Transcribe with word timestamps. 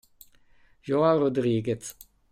Joao 0.81 1.19
Rodríguez 1.29 1.93